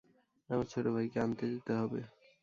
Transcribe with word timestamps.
আমাকে 0.49 0.69
ছোট 0.71 0.85
ভাইকে 0.95 1.17
আনতে 1.19 1.45
যেতে 1.53 1.71
হবে। 1.79 1.99